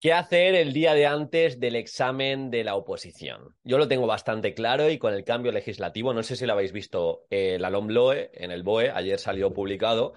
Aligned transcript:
¿Qué 0.00 0.12
hacer 0.14 0.54
el 0.54 0.72
día 0.72 0.94
de 0.94 1.06
antes 1.06 1.60
del 1.60 1.76
examen 1.76 2.50
de 2.50 2.64
la 2.64 2.74
oposición? 2.74 3.54
Yo 3.64 3.76
lo 3.76 3.86
tengo 3.86 4.06
bastante 4.06 4.54
claro 4.54 4.88
y 4.88 4.98
con 4.98 5.12
el 5.12 5.24
cambio 5.24 5.52
legislativo, 5.52 6.14
no 6.14 6.22
sé 6.22 6.36
si 6.36 6.46
lo 6.46 6.54
habéis 6.54 6.72
visto, 6.72 7.26
eh, 7.28 7.58
la 7.58 7.68
en 7.68 8.50
el 8.50 8.62
BOE, 8.62 8.90
ayer 8.90 9.18
salió 9.18 9.52
publicado, 9.52 10.14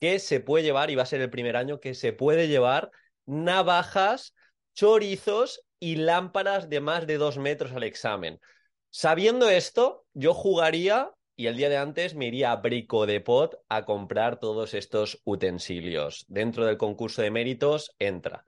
que 0.00 0.18
se 0.18 0.40
puede 0.40 0.64
llevar, 0.64 0.90
y 0.90 0.96
va 0.96 1.04
a 1.04 1.06
ser 1.06 1.20
el 1.20 1.30
primer 1.30 1.56
año, 1.56 1.78
que 1.78 1.94
se 1.94 2.12
puede 2.12 2.48
llevar 2.48 2.90
navajas, 3.26 4.34
chorizos 4.74 5.62
y 5.78 5.96
lámparas 5.96 6.68
de 6.68 6.80
más 6.80 7.06
de 7.06 7.18
dos 7.18 7.38
metros 7.38 7.72
al 7.72 7.84
examen. 7.84 8.40
Sabiendo 8.88 9.48
esto, 9.48 10.06
yo 10.12 10.34
jugaría 10.34 11.10
y 11.40 11.46
el 11.46 11.56
día 11.56 11.70
de 11.70 11.78
antes 11.78 12.14
me 12.14 12.26
iría 12.26 12.52
a 12.52 12.56
Brico 12.56 13.06
de 13.06 13.22
Pot 13.22 13.64
a 13.70 13.86
comprar 13.86 14.38
todos 14.38 14.74
estos 14.74 15.22
utensilios. 15.24 16.26
Dentro 16.28 16.66
del 16.66 16.76
concurso 16.76 17.22
de 17.22 17.30
méritos 17.30 17.96
entra. 17.98 18.44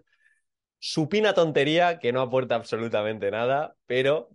Supina 0.79 1.33
tontería 1.33 1.99
que 1.99 2.13
no 2.13 2.21
aporta 2.21 2.55
absolutamente 2.55 3.31
nada, 3.31 3.77
pero 3.87 4.29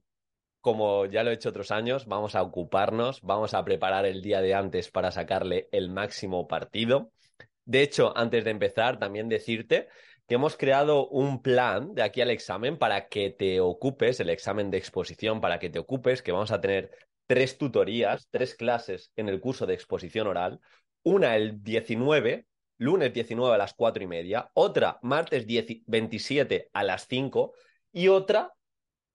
como 0.59 1.06
ya 1.06 1.23
lo 1.23 1.30
he 1.30 1.36
hecho 1.36 1.50
otros 1.50 1.70
años, 1.70 2.08
vamos 2.08 2.34
a 2.34 2.42
ocuparnos, 2.42 3.22
vamos 3.22 3.54
a 3.54 3.64
preparar 3.64 4.08
el 4.08 4.23
día 4.23 4.42
de 4.42 4.56
antes 4.56 4.90
para 4.90 5.12
sacarle 5.12 5.70
el 5.72 5.92
máximo 5.92 6.48
partido. 6.48 7.12
De 7.64 7.84
hecho, 7.84 8.12
antes 8.18 8.44
de 8.44 8.50
empezar, 8.50 8.98
también 8.98 9.30
decirte 9.30 9.88
que 10.28 10.34
hemos 10.34 10.58
creado 10.58 11.08
un 11.09 11.44
plan 11.44 11.94
de 11.94 12.02
aquí 12.02 12.22
al 12.22 12.31
examen 12.31 12.80
para 12.80 13.08
que 13.08 13.30
te 13.30 13.59
ocupes, 13.59 14.20
el 14.20 14.31
examen 14.31 14.72
de 14.72 14.80
exposición, 14.80 15.42
para 15.42 15.59
que 15.59 15.70
te 15.70 15.78
ocupes, 15.78 16.24
que 16.24 16.31
vamos 16.31 16.52
a 16.52 16.59
tener 16.59 16.90
tres 17.28 17.58
tutorías, 17.58 18.28
tres 18.31 18.56
clases 18.56 19.11
en 19.16 19.30
el 19.30 19.39
curso 19.39 19.66
de 19.66 19.73
exposición 19.73 20.28
oral, 20.28 20.59
una 21.03 21.36
el 21.36 21.64
19, 21.64 22.47
lunes 22.78 23.14
19 23.14 23.53
a 23.53 23.58
las 23.58 23.73
4 23.73 24.03
y 24.03 24.08
media, 24.08 24.50
otra 24.53 25.00
martes 25.02 25.45
27 25.45 26.69
a 26.73 26.84
las 26.84 27.08
5 27.08 27.53
y 27.92 28.08
otra 28.08 28.53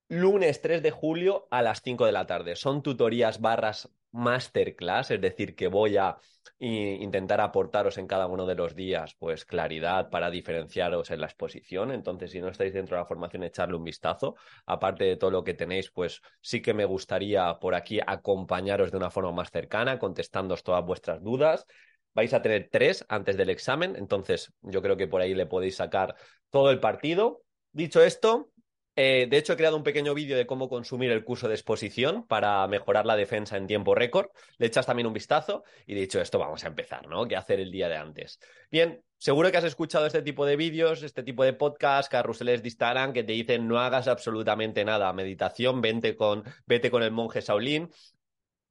lunes 0.07 0.61
3 0.61 0.83
de 0.83 0.91
julio 0.91 1.47
a 1.49 1.61
las 1.61 1.81
5 1.81 2.05
de 2.05 2.11
la 2.11 2.25
tarde. 2.25 2.55
Son 2.55 2.83
tutorías 2.83 3.41
barras 3.41 3.89
masterclass, 4.13 5.11
es 5.11 5.21
decir, 5.21 5.55
que 5.55 5.67
voy 5.67 5.97
a 5.97 6.17
intentar 6.59 7.41
aportaros 7.41 7.97
en 7.97 8.07
cada 8.07 8.27
uno 8.27 8.45
de 8.45 8.55
los 8.55 8.73
días 8.73 9.15
pues 9.19 9.43
claridad 9.43 10.09
para 10.09 10.29
diferenciaros 10.29 11.11
en 11.11 11.19
la 11.19 11.25
exposición. 11.25 11.91
Entonces, 11.91 12.31
si 12.31 12.39
no 12.39 12.47
estáis 12.47 12.73
dentro 12.73 12.95
de 12.95 13.01
la 13.01 13.05
formación, 13.05 13.43
echarle 13.43 13.75
un 13.75 13.83
vistazo. 13.83 14.35
Aparte 14.65 15.03
de 15.03 15.17
todo 15.17 15.31
lo 15.31 15.43
que 15.43 15.53
tenéis, 15.53 15.91
pues 15.91 16.21
sí 16.39 16.61
que 16.61 16.73
me 16.73 16.85
gustaría 16.85 17.59
por 17.59 17.75
aquí 17.75 17.99
acompañaros 18.05 18.91
de 18.91 18.97
una 18.97 19.11
forma 19.11 19.33
más 19.33 19.51
cercana, 19.51 19.99
contestándoos 19.99 20.63
todas 20.63 20.85
vuestras 20.85 21.21
dudas. 21.21 21.65
Vais 22.13 22.33
a 22.33 22.41
tener 22.41 22.69
tres 22.71 23.05
antes 23.09 23.35
del 23.35 23.49
examen, 23.49 23.95
entonces 23.97 24.53
yo 24.61 24.81
creo 24.81 24.95
que 24.95 25.07
por 25.07 25.19
ahí 25.19 25.33
le 25.33 25.47
podéis 25.47 25.75
sacar 25.75 26.15
todo 26.49 26.71
el 26.71 26.79
partido. 26.79 27.41
Dicho 27.71 28.01
esto, 28.01 28.51
eh, 28.95 29.27
de 29.27 29.37
hecho, 29.37 29.53
he 29.53 29.57
creado 29.57 29.75
un 29.75 29.83
pequeño 29.83 30.13
vídeo 30.13 30.37
de 30.37 30.45
cómo 30.45 30.69
consumir 30.69 31.11
el 31.11 31.23
curso 31.23 31.47
de 31.47 31.55
exposición 31.55 32.27
para 32.27 32.67
mejorar 32.67 33.05
la 33.05 33.15
defensa 33.15 33.57
en 33.57 33.65
tiempo 33.65 33.95
récord. 33.95 34.27
Le 34.57 34.67
echas 34.67 34.85
también 34.85 35.07
un 35.07 35.13
vistazo 35.13 35.63
y 35.87 35.95
dicho 35.95 36.21
esto, 36.21 36.37
vamos 36.37 36.63
a 36.63 36.67
empezar, 36.67 37.07
¿no? 37.07 37.27
¿Qué 37.27 37.35
hacer 37.35 37.59
el 37.59 37.71
día 37.71 37.89
de 37.89 37.95
antes? 37.95 38.39
Bien, 38.69 39.03
seguro 39.17 39.49
que 39.49 39.57
has 39.57 39.63
escuchado 39.63 40.05
este 40.05 40.21
tipo 40.21 40.45
de 40.45 40.55
vídeos, 40.55 41.01
este 41.01 41.23
tipo 41.23 41.43
de 41.43 41.53
podcast, 41.53 42.11
carruseles 42.11 42.61
de 42.61 42.67
Instagram 42.67 43.13
que 43.13 43.23
te 43.23 43.33
dicen 43.33 43.67
no 43.67 43.79
hagas 43.79 44.07
absolutamente 44.07 44.85
nada. 44.85 45.11
Meditación, 45.11 45.81
vete 45.81 46.15
con, 46.15 46.43
vete 46.67 46.91
con 46.91 47.01
el 47.01 47.11
monje 47.11 47.41
Shaolin. 47.41 47.89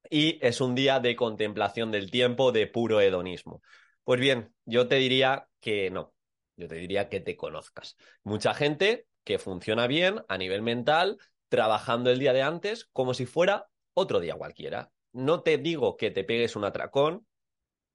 Y 0.09 0.38
es 0.47 0.61
un 0.61 0.75
día 0.75 1.00
de 1.00 1.16
contemplación 1.16 1.91
del 1.91 2.11
tiempo, 2.11 2.53
de 2.53 2.66
puro 2.66 3.00
hedonismo. 3.00 3.62
Pues 4.05 4.21
bien, 4.21 4.53
yo 4.65 4.87
te 4.87 4.97
diría 4.97 5.49
que 5.61 5.91
no. 5.91 6.12
Yo 6.56 6.69
te 6.69 6.75
diría 6.77 7.09
que 7.09 7.21
te 7.21 7.37
conozcas. 7.37 7.97
Mucha 8.22 8.53
gente 8.53 9.06
que 9.25 9.38
funciona 9.38 9.87
bien 9.87 10.25
a 10.28 10.38
nivel 10.38 10.62
mental, 10.62 11.19
trabajando 11.49 12.10
el 12.10 12.19
día 12.19 12.33
de 12.33 12.43
antes 12.43 12.87
como 12.93 13.15
si 13.15 13.27
fuera 13.27 13.69
otro 13.94 14.21
día 14.21 14.34
cualquiera. 14.34 14.91
No 15.12 15.43
te 15.43 15.59
digo 15.59 15.97
que 15.97 16.10
te 16.10 16.25
pegues 16.25 16.56
un 16.56 16.65
atracón, 16.65 17.27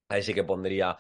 ahí 0.10 0.22
sí 0.22 0.34
que 0.34 0.44
pondría 0.44 0.98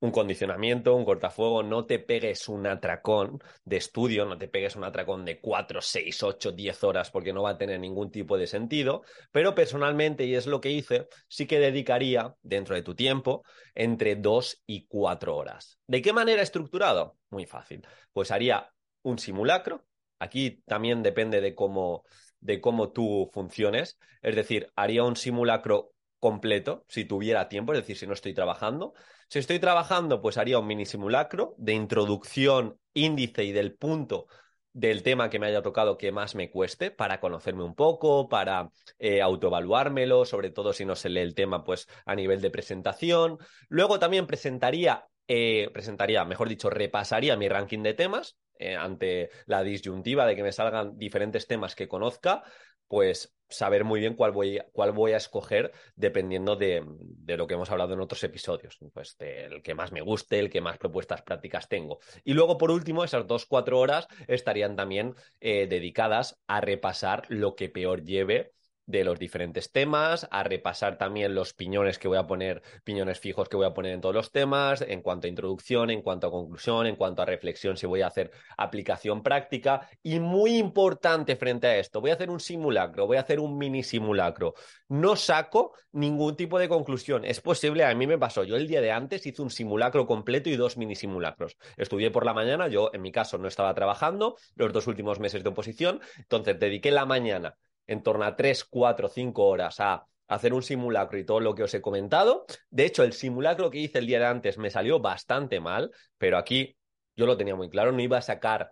un 0.00 0.10
condicionamiento, 0.10 0.94
un 0.94 1.04
cortafuego, 1.04 1.62
no 1.62 1.84
te 1.84 1.98
pegues 1.98 2.48
un 2.48 2.66
atracón 2.66 3.38
de 3.64 3.76
estudio, 3.76 4.24
no 4.24 4.38
te 4.38 4.48
pegues 4.48 4.74
un 4.74 4.84
atracón 4.84 5.24
de 5.24 5.40
4, 5.40 5.82
6, 5.82 6.22
8, 6.22 6.52
10 6.52 6.82
horas 6.84 7.10
porque 7.10 7.32
no 7.32 7.42
va 7.42 7.50
a 7.50 7.58
tener 7.58 7.78
ningún 7.78 8.10
tipo 8.10 8.38
de 8.38 8.46
sentido, 8.46 9.02
pero 9.30 9.54
personalmente, 9.54 10.24
y 10.24 10.34
es 10.34 10.46
lo 10.46 10.60
que 10.60 10.70
hice, 10.70 11.08
sí 11.28 11.46
que 11.46 11.60
dedicaría 11.60 12.34
dentro 12.42 12.74
de 12.74 12.82
tu 12.82 12.94
tiempo 12.94 13.44
entre 13.74 14.16
2 14.16 14.62
y 14.66 14.86
4 14.86 15.36
horas. 15.36 15.78
¿De 15.86 16.00
qué 16.00 16.12
manera 16.12 16.42
estructurado? 16.42 17.18
Muy 17.28 17.44
fácil. 17.44 17.86
Pues 18.12 18.30
haría 18.30 18.72
un 19.02 19.18
simulacro. 19.18 19.84
Aquí 20.18 20.62
también 20.66 21.02
depende 21.02 21.40
de 21.40 21.54
cómo, 21.54 22.04
de 22.40 22.60
cómo 22.60 22.90
tú 22.90 23.30
funciones. 23.32 23.98
Es 24.22 24.36
decir, 24.36 24.70
haría 24.76 25.04
un 25.04 25.16
simulacro 25.16 25.92
completo 26.18 26.84
si 26.88 27.04
tuviera 27.04 27.48
tiempo, 27.48 27.72
es 27.72 27.80
decir, 27.80 27.96
si 27.96 28.06
no 28.06 28.12
estoy 28.12 28.34
trabajando. 28.34 28.92
Si 29.28 29.38
estoy 29.38 29.58
trabajando, 29.58 30.20
pues 30.20 30.36
haría 30.38 30.58
un 30.58 30.66
mini 30.66 30.84
simulacro 30.84 31.54
de 31.56 31.72
introducción, 31.72 32.78
índice 32.92 33.44
y 33.44 33.52
del 33.52 33.74
punto 33.74 34.26
del 34.72 35.02
tema 35.02 35.30
que 35.30 35.38
me 35.38 35.46
haya 35.46 35.62
tocado 35.62 35.98
que 35.98 36.12
más 36.12 36.34
me 36.34 36.50
cueste 36.50 36.90
para 36.90 37.20
conocerme 37.20 37.64
un 37.64 37.74
poco, 37.74 38.28
para 38.28 38.70
eh, 38.98 39.20
autoevaluármelo, 39.20 40.24
sobre 40.24 40.50
todo 40.50 40.72
si 40.72 40.84
no 40.84 40.94
se 40.94 41.08
lee 41.08 41.20
el 41.20 41.34
tema, 41.34 41.64
pues 41.64 41.88
a 42.04 42.14
nivel 42.14 42.40
de 42.40 42.50
presentación. 42.50 43.38
Luego 43.68 43.98
también 43.98 44.26
presentaría, 44.26 45.06
eh, 45.26 45.70
presentaría, 45.72 46.24
mejor 46.24 46.48
dicho, 46.48 46.70
repasaría 46.70 47.36
mi 47.36 47.48
ranking 47.48 47.82
de 47.82 47.94
temas, 47.94 48.36
eh, 48.60 48.76
ante 48.76 49.30
la 49.46 49.62
disyuntiva 49.62 50.26
de 50.26 50.36
que 50.36 50.42
me 50.42 50.52
salgan 50.52 50.98
diferentes 50.98 51.46
temas 51.46 51.74
que 51.74 51.88
conozca, 51.88 52.44
pues 52.86 53.34
saber 53.48 53.84
muy 53.84 54.00
bien 54.00 54.14
cuál 54.14 54.32
voy, 54.32 54.60
cuál 54.72 54.92
voy 54.92 55.12
a 55.12 55.16
escoger 55.16 55.72
dependiendo 55.96 56.56
de, 56.56 56.84
lo 57.26 57.46
que 57.46 57.54
hemos 57.54 57.70
hablado 57.70 57.94
en 57.94 58.00
otros 58.00 58.22
episodios. 58.22 58.78
Pues 58.92 59.16
el 59.18 59.62
que 59.62 59.74
más 59.74 59.92
me 59.92 60.02
guste, 60.02 60.38
el 60.38 60.50
que 60.50 60.60
más 60.60 60.76
propuestas 60.76 61.22
prácticas 61.22 61.68
tengo. 61.68 62.00
Y 62.22 62.34
luego, 62.34 62.58
por 62.58 62.70
último, 62.70 63.02
esas 63.02 63.26
dos, 63.26 63.46
cuatro 63.46 63.78
horas 63.78 64.06
estarían 64.28 64.76
también 64.76 65.14
eh, 65.40 65.66
dedicadas 65.66 66.38
a 66.46 66.60
repasar 66.60 67.24
lo 67.28 67.54
que 67.54 67.68
peor 67.68 68.04
lleve 68.04 68.52
de 68.90 69.04
los 69.04 69.18
diferentes 69.18 69.70
temas, 69.70 70.26
a 70.30 70.42
repasar 70.42 70.98
también 70.98 71.34
los 71.34 71.54
piñones 71.54 71.98
que 71.98 72.08
voy 72.08 72.18
a 72.18 72.26
poner, 72.26 72.62
piñones 72.84 73.20
fijos 73.20 73.48
que 73.48 73.56
voy 73.56 73.66
a 73.66 73.74
poner 73.74 73.92
en 73.92 74.00
todos 74.00 74.14
los 74.14 74.32
temas, 74.32 74.82
en 74.82 75.02
cuanto 75.02 75.26
a 75.26 75.30
introducción, 75.30 75.90
en 75.90 76.02
cuanto 76.02 76.26
a 76.26 76.30
conclusión, 76.30 76.86
en 76.86 76.96
cuanto 76.96 77.22
a 77.22 77.24
reflexión, 77.24 77.76
si 77.76 77.86
voy 77.86 78.02
a 78.02 78.08
hacer 78.08 78.30
aplicación 78.56 79.22
práctica. 79.22 79.88
Y 80.02 80.18
muy 80.18 80.56
importante 80.58 81.36
frente 81.36 81.66
a 81.66 81.76
esto, 81.76 82.00
voy 82.00 82.10
a 82.10 82.14
hacer 82.14 82.30
un 82.30 82.40
simulacro, 82.40 83.06
voy 83.06 83.16
a 83.16 83.20
hacer 83.20 83.40
un 83.40 83.56
mini 83.56 83.82
simulacro. 83.82 84.54
No 84.88 85.16
saco 85.16 85.72
ningún 85.92 86.36
tipo 86.36 86.58
de 86.58 86.68
conclusión. 86.68 87.24
Es 87.24 87.40
posible, 87.40 87.84
a 87.84 87.94
mí 87.94 88.06
me 88.06 88.18
pasó, 88.18 88.44
yo 88.44 88.56
el 88.56 88.66
día 88.66 88.80
de 88.80 88.90
antes 88.90 89.26
hice 89.26 89.42
un 89.42 89.50
simulacro 89.50 90.06
completo 90.06 90.50
y 90.50 90.56
dos 90.56 90.76
mini 90.76 90.96
simulacros. 90.96 91.56
Estudié 91.76 92.10
por 92.10 92.26
la 92.26 92.34
mañana, 92.34 92.68
yo 92.68 92.90
en 92.92 93.02
mi 93.02 93.12
caso 93.12 93.38
no 93.38 93.48
estaba 93.48 93.74
trabajando 93.74 94.36
los 94.56 94.72
dos 94.72 94.86
últimos 94.86 95.20
meses 95.20 95.42
de 95.42 95.48
oposición, 95.50 96.00
entonces 96.18 96.58
dediqué 96.58 96.90
la 96.90 97.06
mañana 97.06 97.56
en 97.90 98.02
torno 98.04 98.24
a 98.24 98.36
3, 98.36 98.64
4, 98.64 99.08
5 99.08 99.44
horas 99.44 99.80
a 99.80 100.06
hacer 100.28 100.54
un 100.54 100.62
simulacro 100.62 101.18
y 101.18 101.24
todo 101.24 101.40
lo 101.40 101.56
que 101.56 101.64
os 101.64 101.74
he 101.74 101.80
comentado. 101.80 102.46
De 102.70 102.86
hecho, 102.86 103.02
el 103.02 103.12
simulacro 103.12 103.68
que 103.68 103.78
hice 103.78 103.98
el 103.98 104.06
día 104.06 104.20
de 104.20 104.26
antes 104.26 104.58
me 104.58 104.70
salió 104.70 105.00
bastante 105.00 105.58
mal, 105.58 105.90
pero 106.16 106.38
aquí 106.38 106.76
yo 107.16 107.26
lo 107.26 107.36
tenía 107.36 107.56
muy 107.56 107.68
claro, 107.68 107.90
no 107.90 108.00
iba 108.00 108.18
a 108.18 108.22
sacar 108.22 108.70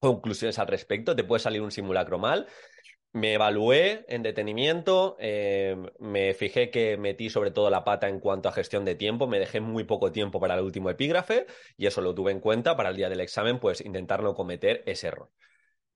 conclusiones 0.00 0.58
al 0.58 0.66
respecto, 0.66 1.14
te 1.14 1.22
puede 1.22 1.40
salir 1.40 1.62
un 1.62 1.70
simulacro 1.70 2.18
mal. 2.18 2.48
Me 3.12 3.34
evalué 3.34 4.04
en 4.08 4.24
detenimiento, 4.24 5.16
eh, 5.20 5.76
me 6.00 6.34
fijé 6.34 6.70
que 6.70 6.96
metí 6.96 7.30
sobre 7.30 7.52
todo 7.52 7.70
la 7.70 7.84
pata 7.84 8.08
en 8.08 8.18
cuanto 8.18 8.48
a 8.48 8.52
gestión 8.52 8.84
de 8.84 8.96
tiempo, 8.96 9.28
me 9.28 9.38
dejé 9.38 9.60
muy 9.60 9.84
poco 9.84 10.10
tiempo 10.10 10.40
para 10.40 10.54
el 10.54 10.62
último 10.62 10.90
epígrafe 10.90 11.46
y 11.76 11.86
eso 11.86 12.00
lo 12.00 12.16
tuve 12.16 12.32
en 12.32 12.40
cuenta 12.40 12.76
para 12.76 12.88
el 12.90 12.96
día 12.96 13.08
del 13.08 13.20
examen, 13.20 13.60
pues 13.60 13.80
intentar 13.80 14.24
no 14.24 14.34
cometer 14.34 14.82
ese 14.86 15.06
error. 15.06 15.30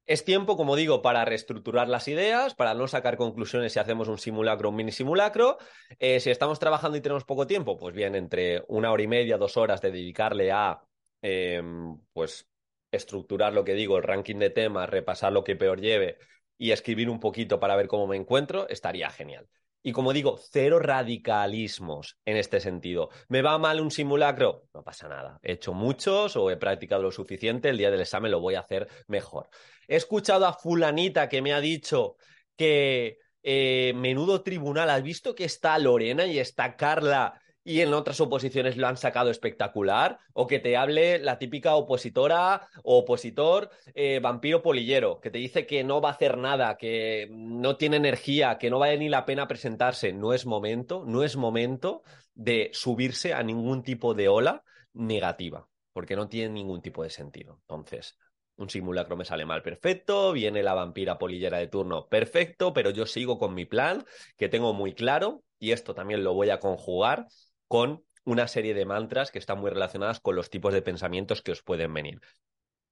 Es 0.08 0.25
tiempo, 0.25 0.56
como 0.56 0.75
digo, 0.75 1.02
para 1.02 1.26
reestructurar 1.26 1.87
las 1.87 2.08
ideas, 2.08 2.55
para 2.55 2.72
no 2.72 2.88
sacar 2.88 3.19
conclusiones 3.19 3.75
si 3.75 3.78
hacemos 3.78 4.08
un 4.08 4.16
simulacro 4.16 4.69
o 4.69 4.70
un 4.70 4.76
mini 4.76 4.90
simulacro. 4.90 5.58
Eh, 5.99 6.19
si 6.20 6.31
estamos 6.31 6.58
trabajando 6.58 6.96
y 6.96 7.02
tenemos 7.02 7.25
poco 7.25 7.46
tiempo, 7.46 7.76
pues 7.76 7.94
bien, 7.94 8.14
entre 8.14 8.64
una 8.69 8.90
hora 8.90 9.02
y 9.02 9.06
media, 9.06 9.37
dos 9.37 9.58
horas 9.58 9.82
de 9.82 9.90
dedicarle 9.90 10.50
a 10.50 10.82
em, 11.20 11.99
pues 12.14 12.49
estructurar 12.90 13.52
lo 13.52 13.64
que 13.64 13.75
digo, 13.75 13.99
el 13.99 14.02
ranking 14.02 14.37
de 14.37 14.49
temas, 14.49 14.88
repasar 14.88 15.31
lo 15.31 15.44
que 15.44 15.56
peor 15.56 15.78
lleve 15.78 16.16
y 16.56 16.70
escribir 16.70 17.10
un 17.10 17.20
poquito 17.20 17.60
para 17.60 17.76
ver 17.76 17.87
cómo 17.87 18.06
me 18.06 18.16
encuentro, 18.16 18.66
estaría 18.70 19.10
genial. 19.10 19.46
Y 19.83 19.93
como 19.93 20.13
digo, 20.13 20.39
cero 20.51 20.79
radicalismos 20.81 22.19
en 22.25 22.37
este 22.37 22.61
sentido. 22.61 23.11
¿Me 23.29 23.43
va 23.43 23.59
mal 23.59 23.81
un 23.81 23.91
simulacro? 23.91 24.65
No 24.75 24.83
pasa 24.83 25.09
nada. 25.09 25.39
He 25.43 25.53
hecho 25.53 25.73
muchos 25.73 26.37
o 26.37 26.51
he 26.51 26.57
practicado 26.57 27.03
lo 27.03 27.13
suficiente. 27.13 27.69
El 27.69 27.79
día 27.79 27.91
del 27.91 28.01
examen 28.01 28.31
lo 28.31 28.41
voy 28.41 28.57
a 28.57 28.61
hacer 28.61 28.89
mejor. 29.07 29.49
He 29.87 29.97
escuchado 29.97 30.47
a 30.47 30.53
fulanita 30.53 31.29
que 31.29 31.43
me 31.43 31.53
ha 31.53 31.61
dicho 31.61 32.17
que 32.57 33.19
eh, 33.43 33.93
menudo 33.95 34.43
tribunal. 34.43 34.91
¿Has 34.91 35.03
visto 35.03 35.35
que 35.35 35.45
está 35.45 35.79
Lorena 35.79 36.27
y 36.27 36.39
está 36.39 36.77
Carla 36.77 37.41
y 37.69 37.82
en 37.82 37.93
otras 37.93 38.19
oposiciones 38.23 38.79
lo 38.79 38.88
han 38.88 38.97
sacado 38.97 39.31
espectacular, 39.31 40.20
o 40.32 40.47
que 40.47 40.59
te 40.59 40.79
hable 40.79 41.19
la 41.19 41.38
típica 41.38 41.75
opositora 41.75 42.67
o 42.82 43.00
opositor 43.00 43.69
eh, 43.93 44.20
vampiro 44.20 44.62
polillero, 44.62 45.20
que 45.20 45.31
te 45.31 45.37
dice 45.37 45.67
que 45.67 45.85
no 45.85 46.00
va 46.00 46.09
a 46.09 46.12
hacer 46.12 46.38
nada, 46.38 46.79
que 46.79 47.29
no 47.31 47.76
tiene 47.76 47.99
energía, 47.99 48.56
que 48.56 48.70
no 48.70 48.79
vale 48.79 48.97
ni 48.97 49.11
la 49.11 49.26
pena 49.26 49.47
presentarse. 49.47 50.15
No 50.15 50.32
es 50.32 50.47
momento, 50.47 51.05
no 51.06 51.23
es 51.23 51.37
momento 51.37 52.03
de 52.32 52.70
subirse 52.73 53.35
a 53.35 53.43
ningún 53.43 53.82
tipo 53.82 54.15
de 54.15 54.29
ola 54.29 54.65
negativa, 54.94 55.69
porque 55.93 56.17
no 56.17 56.26
tiene 56.26 56.55
ningún 56.55 56.81
tipo 56.81 57.03
de 57.03 57.11
sentido. 57.11 57.59
Entonces, 57.61 58.17
un 58.56 58.70
simulacro 58.70 59.15
me 59.15 59.26
sale 59.26 59.44
mal, 59.44 59.61
perfecto. 59.61 60.32
Viene 60.32 60.62
la 60.62 60.73
vampira 60.73 61.19
polillera 61.19 61.59
de 61.59 61.69
turno, 61.69 62.09
perfecto. 62.09 62.73
Pero 62.73 62.88
yo 62.88 63.05
sigo 63.05 63.38
con 63.38 63.53
mi 63.53 63.67
plan, 63.67 64.06
que 64.38 64.49
tengo 64.49 64.73
muy 64.73 64.94
claro, 64.94 65.43
y 65.59 65.73
esto 65.73 65.94
también 65.94 66.25
lo 66.25 66.32
voy 66.32 66.49
a 66.49 66.61
conjugar 66.61 67.26
con 67.69 68.05
una 68.25 68.49
serie 68.49 68.75
de 68.75 68.85
mantras 68.85 69.31
que 69.31 69.38
están 69.38 69.61
muy 69.61 69.70
relacionadas 69.70 70.20
con 70.20 70.37
los 70.37 70.50
tipos 70.50 70.73
de 70.75 70.82
pensamientos 70.82 71.43
que 71.43 71.53
os 71.53 71.62
pueden 71.62 71.94
venir. 71.94 72.20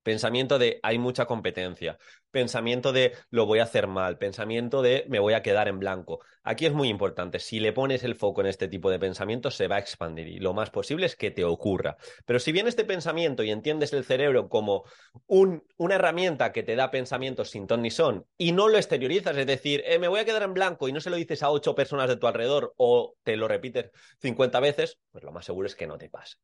Pensamiento 0.06 0.60
de 0.60 0.78
hay 0.84 1.00
mucha 1.00 1.26
competencia, 1.26 1.98
pensamiento 2.30 2.92
de 2.92 3.14
lo 3.28 3.44
voy 3.44 3.58
a 3.58 3.64
hacer 3.64 3.88
mal, 3.88 4.18
pensamiento 4.18 4.80
de 4.80 5.04
me 5.08 5.18
voy 5.18 5.34
a 5.34 5.42
quedar 5.42 5.66
en 5.66 5.80
blanco. 5.80 6.20
Aquí 6.44 6.64
es 6.64 6.72
muy 6.72 6.88
importante, 6.88 7.40
si 7.40 7.58
le 7.58 7.72
pones 7.72 8.04
el 8.04 8.14
foco 8.14 8.40
en 8.40 8.46
este 8.46 8.68
tipo 8.68 8.88
de 8.88 9.00
pensamientos 9.00 9.56
se 9.56 9.66
va 9.66 9.74
a 9.74 9.78
expandir 9.80 10.28
y 10.28 10.38
lo 10.38 10.54
más 10.54 10.70
posible 10.70 11.06
es 11.06 11.16
que 11.16 11.32
te 11.32 11.42
ocurra. 11.42 11.96
Pero 12.24 12.38
si 12.38 12.52
viene 12.52 12.68
este 12.68 12.84
pensamiento 12.84 13.42
y 13.42 13.50
entiendes 13.50 13.92
el 13.94 14.04
cerebro 14.04 14.48
como 14.48 14.84
una 15.26 15.94
herramienta 15.96 16.52
que 16.52 16.62
te 16.62 16.76
da 16.76 16.92
pensamientos 16.92 17.50
sin 17.50 17.66
ton 17.66 17.82
ni 17.82 17.90
son 17.90 18.26
y 18.38 18.52
no 18.52 18.68
lo 18.68 18.76
exteriorizas, 18.76 19.36
es 19.36 19.46
decir, 19.48 19.82
eh, 19.86 19.98
me 19.98 20.06
voy 20.06 20.20
a 20.20 20.24
quedar 20.24 20.44
en 20.44 20.54
blanco 20.54 20.86
y 20.86 20.92
no 20.92 21.00
se 21.00 21.10
lo 21.10 21.16
dices 21.16 21.42
a 21.42 21.50
ocho 21.50 21.74
personas 21.74 22.08
de 22.08 22.16
tu 22.16 22.28
alrededor 22.28 22.74
o 22.76 23.16
te 23.24 23.36
lo 23.36 23.48
repites 23.48 23.90
50 24.20 24.60
veces, 24.60 25.00
pues 25.10 25.24
lo 25.24 25.32
más 25.32 25.44
seguro 25.44 25.66
es 25.66 25.74
que 25.74 25.88
no 25.88 25.98
te 25.98 26.08
pase. 26.08 26.36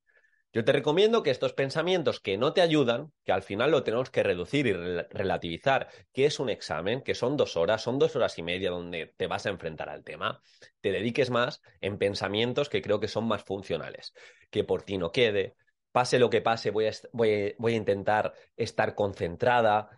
Yo 0.52 0.64
te 0.64 0.72
recomiendo 0.72 1.22
que 1.22 1.31
estos 1.31 1.54
pensamientos 1.54 2.20
que 2.20 2.37
no 2.37 2.52
te 2.52 2.60
ayudan, 2.60 3.10
que 3.25 3.32
al 3.32 3.43
final 3.43 3.70
lo 3.70 3.84
tenemos 3.84 4.10
que 4.10 4.22
reducir 4.22 4.66
y 4.66 4.72
relativizar, 4.72 5.88
que 6.12 6.26
es 6.26 6.38
un 6.40 6.50
examen, 6.50 7.00
que 7.00 7.14
son 7.14 7.38
dos 7.38 7.56
horas, 7.56 7.82
son 7.82 7.99
dos 7.99 8.14
horas 8.16 8.38
y 8.38 8.43
media 8.43 8.70
donde 8.70 9.14
te 9.16 9.26
vas 9.26 9.46
a 9.46 9.49
enfrentar 9.49 9.88
al 9.88 10.04
tema, 10.04 10.43
te 10.82 10.93
dediques 10.93 11.31
más 11.31 11.62
en 11.81 11.96
pensamientos 11.96 12.69
que 12.69 12.82
creo 12.82 13.00
que 13.00 13.08
son 13.08 13.25
más 13.25 13.44
funcionales, 13.44 14.12
que 14.50 14.62
por 14.62 14.82
ti 14.82 14.99
no 14.99 15.10
quede, 15.10 15.54
pase 15.90 16.19
lo 16.19 16.28
que 16.28 16.43
pase, 16.43 16.70
voy 16.70 16.87
a, 16.87 16.93
voy, 17.12 17.72
a 17.72 17.76
intentar 17.76 18.34
estar 18.56 18.94
concentrada, 18.94 19.88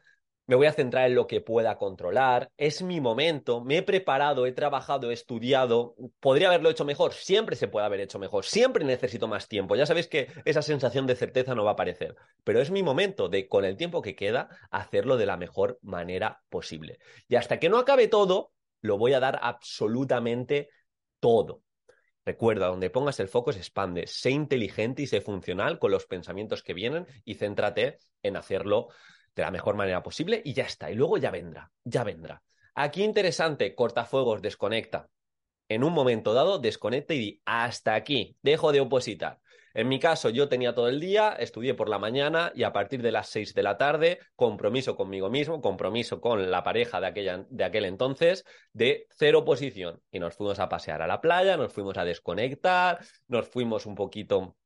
me 0.47 0.57
voy 0.57 0.67
a 0.67 0.73
centrar 0.73 1.07
en 1.07 1.15
lo 1.15 1.27
que 1.27 1.41
pueda 1.41 1.79
controlar, 1.79 2.51
es 2.57 2.83
mi 2.83 3.01
momento, 3.01 3.63
me 3.63 3.79
he 3.79 3.83
preparado, 3.83 4.47
he 4.47 4.53
trabajado, 4.53 5.11
he 5.11 5.15
estudiado, 5.15 5.95
podría 6.21 6.49
haberlo 6.49 6.71
hecho 6.71 6.85
mejor, 6.85 7.15
siempre 7.15 7.57
se 7.57 7.69
puede 7.69 7.87
haber 7.87 8.01
hecho 8.01 8.19
mejor, 8.19 8.45
siempre 8.45 8.85
necesito 8.85 9.27
más 9.27 9.49
tiempo, 9.49 9.77
ya 9.77 9.87
sabéis 9.87 10.09
que 10.09 10.29
esa 10.45 10.63
sensación 10.63 11.07
de 11.07 11.17
certeza 11.17 11.55
no 11.55 11.65
va 11.65 11.71
a 11.71 11.75
aparecer, 11.75 12.15
pero 12.45 12.61
es 12.61 12.71
mi 12.71 12.83
momento 12.83 13.29
de, 13.29 13.49
con 13.49 13.65
el 13.65 13.77
tiempo 13.77 14.03
que 14.03 14.17
queda, 14.17 14.49
hacerlo 14.71 15.17
de 15.17 15.27
la 15.27 15.37
mejor 15.37 15.79
manera 15.83 16.43
posible. 16.51 16.99
Y 17.29 17.37
hasta 17.37 17.59
que 17.59 17.69
no 17.69 17.79
acabe 17.79 18.09
todo, 18.09 18.53
lo 18.81 18.99
voy 18.99 19.15
a 19.15 19.21
dar 19.21 19.39
absolutamente 19.43 20.69
todo. 21.21 21.63
Recuerda, 22.27 22.69
donde 22.69 22.89
pongas 22.89 23.21
el 23.21 23.29
foco 23.29 23.53
se 23.53 23.59
expande. 23.59 24.07
Sé 24.07 24.31
inteligente 24.31 25.03
y 25.03 25.07
sé 25.07 25.21
funcional 25.21 25.79
con 25.79 25.91
los 25.91 26.07
pensamientos 26.07 26.63
que 26.63 26.73
vienen 26.73 27.07
y 27.25 27.35
céntrate 27.35 27.99
en 28.23 28.37
hacerlo 28.37 28.89
de 29.35 29.43
la 29.43 29.51
mejor 29.51 29.77
manera 29.77 30.03
posible 30.03 30.43
y 30.45 30.53
ya 30.53 30.65
está. 30.65 30.91
Y 30.91 30.95
luego 30.95 31.19
ya 31.19 31.31
vendrá, 31.31 31.71
ya 31.85 32.05
vendrá. 32.05 32.43
Aquí 32.75 33.03
interesante, 33.03 33.75
cortafuegos, 33.75 34.43
desconecta. 34.43 35.09
En 35.69 35.85
un 35.85 35.93
momento 35.93 36.35
dado, 36.35 36.59
desconecta 36.59 37.15
y 37.15 37.19
di, 37.19 37.43
hasta 37.45 37.95
aquí, 37.95 38.37
dejo 38.43 38.73
de 38.73 38.81
opositar. 38.81 39.41
En 39.77 39.89
mi 39.89 39.99
caso, 39.99 40.31
yo 40.31 40.49
tenía 40.49 40.73
todo 40.73 40.89
el 40.89 41.01
día, 41.01 41.33
estudié 41.33 41.75
por 41.75 41.89
la 41.89 41.99
mañana 41.99 42.53
y 42.55 42.63
a 42.63 42.73
partir 42.73 43.03
de 43.03 43.11
las 43.11 43.29
6 43.31 43.55
de 43.55 43.63
la 43.65 43.77
tarde, 43.77 44.21
compromiso 44.37 44.95
conmigo 44.95 45.31
mismo, 45.31 45.61
compromiso 45.61 46.21
con 46.21 46.49
la 46.49 46.63
pareja 46.63 47.01
de, 47.01 47.09
aquella, 47.09 47.45
de 47.49 47.65
aquel 47.65 47.85
entonces, 47.85 48.45
de 48.73 49.09
cero 49.11 49.41
oposición. 49.41 50.01
Y 50.13 50.21
nos 50.21 50.35
fuimos 50.37 50.61
a 50.61 50.69
pasear 50.69 51.03
a 51.03 51.09
la 51.09 51.21
playa, 51.21 51.57
nos 51.57 51.73
fuimos 51.73 51.99
a 51.99 52.05
desconectar, 52.05 53.01
nos 53.27 53.49
fuimos 53.49 53.85
un 53.87 53.97
poquito 53.97 54.57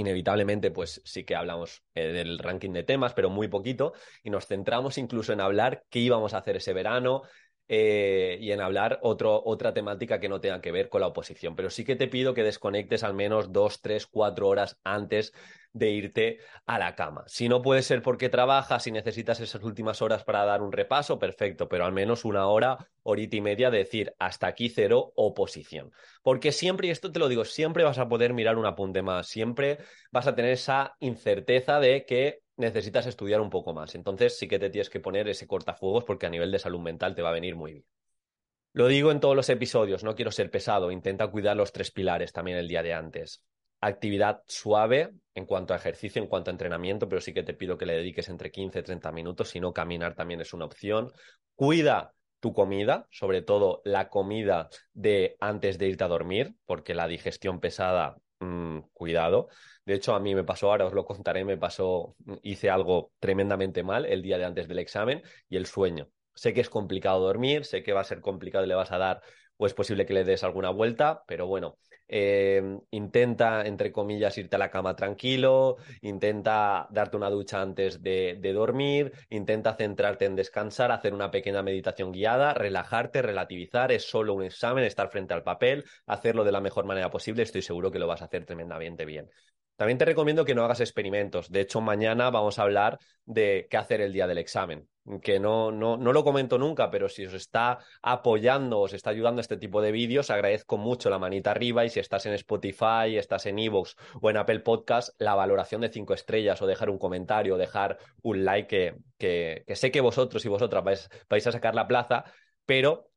inevitablemente, 0.00 0.70
pues 0.70 1.00
sí 1.04 1.24
que 1.24 1.36
hablamos 1.36 1.82
eh, 1.94 2.08
del 2.08 2.38
ranking 2.38 2.72
de 2.72 2.82
temas, 2.82 3.12
pero 3.14 3.30
muy 3.30 3.48
poquito, 3.48 3.92
y 4.22 4.30
nos 4.30 4.46
centramos 4.46 4.98
incluso 4.98 5.32
en 5.32 5.40
hablar 5.40 5.84
qué 5.90 6.00
íbamos 6.00 6.34
a 6.34 6.38
hacer 6.38 6.56
ese 6.56 6.72
verano, 6.72 7.22
eh, 7.72 8.36
y 8.40 8.50
en 8.50 8.60
hablar 8.60 8.98
otra 9.02 9.72
temática 9.72 10.18
que 10.18 10.28
no 10.28 10.40
tenga 10.40 10.60
que 10.60 10.72
ver 10.72 10.88
con 10.88 11.02
la 11.02 11.06
oposición. 11.06 11.54
Pero 11.54 11.70
sí 11.70 11.84
que 11.84 11.94
te 11.94 12.08
pido 12.08 12.34
que 12.34 12.42
desconectes 12.42 13.04
al 13.04 13.14
menos 13.14 13.52
dos, 13.52 13.80
tres, 13.80 14.08
cuatro 14.08 14.48
horas 14.48 14.80
antes 14.82 15.32
de 15.72 15.90
irte 15.90 16.38
a 16.66 16.80
la 16.80 16.96
cama. 16.96 17.22
Si 17.28 17.48
no 17.48 17.62
puede 17.62 17.82
ser 17.82 18.02
porque 18.02 18.28
trabajas 18.28 18.88
y 18.88 18.90
necesitas 18.90 19.38
esas 19.38 19.62
últimas 19.62 20.02
horas 20.02 20.24
para 20.24 20.44
dar 20.44 20.62
un 20.62 20.72
repaso, 20.72 21.20
perfecto, 21.20 21.68
pero 21.68 21.84
al 21.84 21.92
menos 21.92 22.24
una 22.24 22.48
hora, 22.48 22.88
horita 23.04 23.36
y 23.36 23.40
media 23.40 23.70
de 23.70 23.78
decir 23.78 24.16
hasta 24.18 24.48
aquí 24.48 24.68
cero 24.68 25.12
oposición. 25.14 25.92
Porque 26.24 26.50
siempre, 26.50 26.88
y 26.88 26.90
esto 26.90 27.12
te 27.12 27.20
lo 27.20 27.28
digo, 27.28 27.44
siempre 27.44 27.84
vas 27.84 27.98
a 27.98 28.08
poder 28.08 28.34
mirar 28.34 28.58
un 28.58 28.66
apunte 28.66 29.02
más, 29.02 29.28
siempre 29.28 29.78
vas 30.10 30.26
a 30.26 30.34
tener 30.34 30.50
esa 30.50 30.96
incerteza 30.98 31.78
de 31.78 32.04
que 32.04 32.40
necesitas 32.60 33.06
estudiar 33.06 33.40
un 33.40 33.50
poco 33.50 33.72
más. 33.72 33.94
Entonces 33.94 34.38
sí 34.38 34.46
que 34.46 34.58
te 34.58 34.70
tienes 34.70 34.90
que 34.90 35.00
poner 35.00 35.28
ese 35.28 35.46
cortafuegos 35.46 36.04
porque 36.04 36.26
a 36.26 36.30
nivel 36.30 36.52
de 36.52 36.58
salud 36.58 36.80
mental 36.80 37.14
te 37.14 37.22
va 37.22 37.30
a 37.30 37.32
venir 37.32 37.56
muy 37.56 37.72
bien. 37.72 37.84
Lo 38.72 38.86
digo 38.86 39.10
en 39.10 39.18
todos 39.18 39.34
los 39.34 39.48
episodios, 39.48 40.04
no 40.04 40.14
quiero 40.14 40.30
ser 40.30 40.50
pesado, 40.50 40.92
intenta 40.92 41.26
cuidar 41.26 41.56
los 41.56 41.72
tres 41.72 41.90
pilares 41.90 42.32
también 42.32 42.56
el 42.56 42.68
día 42.68 42.84
de 42.84 42.94
antes. 42.94 43.42
Actividad 43.80 44.42
suave 44.46 45.10
en 45.34 45.46
cuanto 45.46 45.74
a 45.74 45.76
ejercicio, 45.76 46.22
en 46.22 46.28
cuanto 46.28 46.50
a 46.50 46.52
entrenamiento, 46.52 47.08
pero 47.08 47.20
sí 47.20 47.32
que 47.34 47.42
te 47.42 47.54
pido 47.54 47.76
que 47.76 47.86
le 47.86 47.94
dediques 47.94 48.28
entre 48.28 48.52
15 48.52 48.78
y 48.78 48.82
30 48.82 49.10
minutos, 49.10 49.48
si 49.48 49.58
no 49.58 49.72
caminar 49.72 50.14
también 50.14 50.40
es 50.40 50.52
una 50.52 50.66
opción. 50.66 51.10
Cuida 51.56 52.14
tu 52.38 52.52
comida, 52.52 53.06
sobre 53.10 53.42
todo 53.42 53.82
la 53.84 54.08
comida 54.08 54.68
de 54.92 55.36
antes 55.40 55.78
de 55.78 55.88
irte 55.88 56.04
a 56.04 56.08
dormir, 56.08 56.54
porque 56.64 56.94
la 56.94 57.08
digestión 57.08 57.58
pesada, 57.58 58.18
mm, 58.40 58.80
cuidado. 58.92 59.48
De 59.84 59.94
hecho, 59.94 60.14
a 60.14 60.20
mí 60.20 60.34
me 60.34 60.44
pasó, 60.44 60.70
ahora 60.70 60.86
os 60.86 60.92
lo 60.94 61.04
contaré, 61.04 61.44
me 61.44 61.56
pasó, 61.58 62.16
hice 62.42 62.70
algo 62.70 63.12
tremendamente 63.18 63.82
mal 63.82 64.06
el 64.06 64.22
día 64.22 64.38
de 64.38 64.44
antes 64.44 64.68
del 64.68 64.78
examen 64.78 65.22
y 65.48 65.56
el 65.56 65.66
sueño. 65.66 66.10
Sé 66.40 66.54
que 66.54 66.62
es 66.62 66.70
complicado 66.70 67.20
dormir, 67.20 67.66
sé 67.66 67.82
que 67.82 67.92
va 67.92 68.00
a 68.00 68.04
ser 68.04 68.22
complicado 68.22 68.64
y 68.64 68.68
le 68.68 68.74
vas 68.74 68.92
a 68.92 68.96
dar, 68.96 69.20
o 69.58 69.66
es 69.66 69.74
posible 69.74 70.06
que 70.06 70.14
le 70.14 70.24
des 70.24 70.42
alguna 70.42 70.70
vuelta, 70.70 71.22
pero 71.26 71.46
bueno, 71.46 71.76
eh, 72.08 72.78
intenta, 72.92 73.66
entre 73.66 73.92
comillas, 73.92 74.38
irte 74.38 74.56
a 74.56 74.58
la 74.58 74.70
cama 74.70 74.96
tranquilo, 74.96 75.76
intenta 76.00 76.88
darte 76.90 77.18
una 77.18 77.28
ducha 77.28 77.60
antes 77.60 78.02
de, 78.02 78.38
de, 78.40 78.52
dormir, 78.54 79.12
intenta 79.28 79.74
centrarte 79.74 80.24
en 80.24 80.34
descansar, 80.34 80.92
hacer 80.92 81.12
una 81.12 81.30
pequeña 81.30 81.62
meditación 81.62 82.10
guiada, 82.10 82.54
relajarte, 82.54 83.20
relativizar, 83.20 83.92
es 83.92 84.08
solo 84.08 84.32
un 84.32 84.42
examen, 84.42 84.84
estar 84.84 85.10
frente 85.10 85.34
al 85.34 85.42
papel, 85.42 85.84
hacerlo 86.06 86.44
de 86.44 86.52
la 86.52 86.62
mejor 86.62 86.86
manera 86.86 87.10
posible, 87.10 87.42
estoy 87.42 87.60
seguro 87.60 87.90
que 87.90 87.98
lo 87.98 88.06
vas 88.06 88.22
a 88.22 88.24
hacer 88.24 88.46
tremendamente 88.46 89.04
bien. 89.04 89.28
También 89.80 89.96
te 89.96 90.04
recomiendo 90.04 90.44
que 90.44 90.54
no 90.54 90.62
hagas 90.62 90.80
experimentos. 90.80 91.50
De 91.50 91.62
hecho, 91.62 91.80
mañana 91.80 92.28
vamos 92.28 92.58
a 92.58 92.64
hablar 92.64 92.98
de 93.24 93.66
qué 93.70 93.78
hacer 93.78 94.02
el 94.02 94.12
día 94.12 94.26
del 94.26 94.36
examen. 94.36 94.86
Que 95.22 95.40
no, 95.40 95.72
no, 95.72 95.96
no 95.96 96.12
lo 96.12 96.22
comento 96.22 96.58
nunca, 96.58 96.90
pero 96.90 97.08
si 97.08 97.24
os 97.24 97.32
está 97.32 97.78
apoyando, 98.02 98.78
os 98.80 98.92
está 98.92 99.08
ayudando 99.08 99.40
este 99.40 99.56
tipo 99.56 99.80
de 99.80 99.90
vídeos, 99.90 100.28
agradezco 100.28 100.76
mucho 100.76 101.08
la 101.08 101.18
manita 101.18 101.52
arriba 101.52 101.86
y 101.86 101.88
si 101.88 101.98
estás 101.98 102.26
en 102.26 102.34
Spotify, 102.34 103.16
estás 103.16 103.46
en 103.46 103.58
Evox 103.58 103.96
o 104.20 104.28
en 104.28 104.36
Apple 104.36 104.60
Podcast, 104.60 105.18
la 105.18 105.34
valoración 105.34 105.80
de 105.80 105.88
cinco 105.88 106.12
estrellas 106.12 106.60
o 106.60 106.66
dejar 106.66 106.90
un 106.90 106.98
comentario 106.98 107.54
o 107.54 107.58
dejar 107.58 107.96
un 108.20 108.44
like 108.44 108.68
que, 109.16 109.64
que, 109.64 109.76
sé 109.76 109.90
que 109.90 110.02
vosotros 110.02 110.44
y 110.44 110.50
vosotras 110.50 110.84
vais, 110.84 111.08
vais 111.26 111.46
a 111.46 111.52
sacar 111.52 111.74
la 111.74 111.88
plaza, 111.88 112.24
pero 112.66 113.08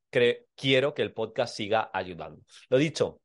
quiero 0.55 0.93
que 0.93 1.01
el 1.01 1.11
podcast 1.11 1.57
siga 1.57 1.89
ayudando. 1.91 2.41
Lo 2.69 2.77
dicho, 2.77 3.19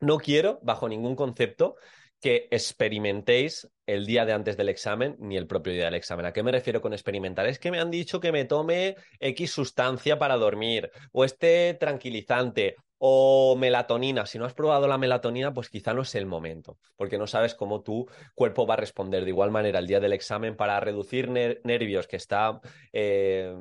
no 0.00 0.16
quiero, 0.16 0.60
bajo 0.62 0.88
ningún 0.88 1.14
concepto, 1.14 1.76
que 2.20 2.48
experimentéis 2.50 3.68
el 3.86 4.06
día 4.06 4.24
de 4.24 4.32
antes 4.32 4.56
del 4.56 4.68
examen 4.68 5.16
ni 5.18 5.36
el 5.36 5.46
propio 5.46 5.72
día 5.72 5.86
del 5.86 5.94
examen. 5.94 6.26
¿A 6.26 6.32
qué 6.32 6.42
me 6.42 6.52
refiero 6.52 6.80
con 6.80 6.92
experimentar? 6.92 7.46
Es 7.46 7.58
que 7.58 7.70
me 7.70 7.80
han 7.80 7.90
dicho 7.90 8.20
que 8.20 8.32
me 8.32 8.44
tome 8.44 8.96
X 9.18 9.50
sustancia 9.50 10.18
para 10.18 10.36
dormir 10.36 10.90
o 11.12 11.24
este 11.24 11.74
tranquilizante 11.74 12.76
O 13.02 13.56
melatonina. 13.56 14.26
Si 14.26 14.38
no 14.38 14.44
has 14.44 14.52
probado 14.52 14.86
la 14.86 14.98
melatonina, 14.98 15.54
pues 15.54 15.70
quizá 15.70 15.94
no 15.94 16.02
es 16.02 16.14
el 16.14 16.26
momento, 16.26 16.78
porque 16.96 17.16
no 17.16 17.26
sabes 17.26 17.54
cómo 17.54 17.80
tu 17.80 18.06
cuerpo 18.34 18.66
va 18.66 18.74
a 18.74 18.76
responder. 18.76 19.24
De 19.24 19.30
igual 19.30 19.50
manera, 19.50 19.78
el 19.78 19.86
día 19.86 20.00
del 20.00 20.12
examen, 20.12 20.54
para 20.54 20.78
reducir 20.80 21.30
nervios, 21.30 22.06
que 22.06 22.16
está, 22.16 22.60
eh, 22.92 23.54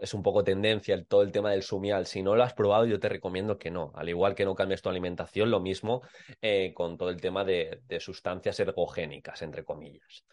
es 0.00 0.14
un 0.14 0.22
poco 0.22 0.44
tendencia, 0.44 0.94
el, 0.94 1.06
todo 1.06 1.22
el 1.22 1.32
tema 1.32 1.50
del 1.50 1.62
sumial. 1.64 2.06
Si 2.06 2.22
no 2.22 2.36
lo 2.36 2.44
has 2.44 2.54
probado, 2.54 2.86
yo 2.86 3.00
te 3.00 3.08
recomiendo 3.08 3.58
que 3.58 3.72
no. 3.72 3.90
Al 3.96 4.08
igual 4.08 4.36
que 4.36 4.44
no 4.44 4.54
cambies 4.54 4.80
tu 4.80 4.88
alimentación, 4.88 5.50
lo 5.50 5.58
mismo 5.58 6.02
eh, 6.40 6.72
con 6.72 6.96
todo 6.96 7.10
el 7.10 7.20
tema 7.20 7.44
de 7.44 7.80
sustancias 7.98 8.60
ergogénicas, 8.60 9.42
entre 9.42 9.64
comillas. 9.64 10.24